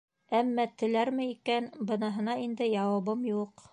Әммә 0.37 0.63
теләрме 0.83 1.27
икән, 1.33 1.67
быныһына 1.91 2.39
инде 2.49 2.71
яуабым 2.73 3.33
юҡ. 3.35 3.69